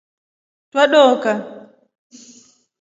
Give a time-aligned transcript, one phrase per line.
[0.71, 1.33] Tua doka.